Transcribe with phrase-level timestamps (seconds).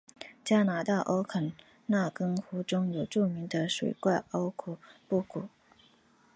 [0.43, 1.53] 加拿大欧肯
[1.85, 5.47] 纳根湖中有著名的水怪奥古布古。